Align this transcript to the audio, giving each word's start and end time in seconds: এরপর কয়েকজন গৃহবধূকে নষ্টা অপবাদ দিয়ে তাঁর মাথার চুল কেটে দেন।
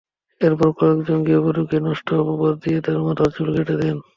এরপর 0.41 0.69
কয়েকজন 0.79 1.17
গৃহবধূকে 1.25 1.77
নষ্টা 1.79 2.13
অপবাদ 2.23 2.53
দিয়ে 2.63 2.79
তাঁর 2.85 2.99
মাথার 3.05 3.29
চুল 3.35 3.47
কেটে 3.55 3.75
দেন। 3.81 3.97